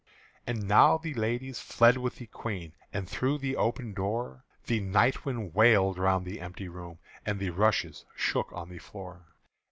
And 0.47 0.67
now 0.67 0.97
the 0.97 1.13
ladies 1.13 1.59
fled 1.59 1.95
with 1.97 2.15
the 2.15 2.25
Queen; 2.25 2.73
And 2.91 3.07
through 3.07 3.37
the 3.37 3.55
open 3.55 3.93
door 3.93 4.43
The 4.65 4.79
night 4.79 5.25
wind 5.25 5.53
wailed 5.53 5.99
round 5.99 6.25
the 6.25 6.41
empty 6.41 6.67
room 6.69 6.97
And 7.23 7.39
the 7.39 7.51
rushes 7.51 8.05
shook 8.15 8.51
on 8.51 8.69
the 8.69 8.79
floor. 8.79 9.35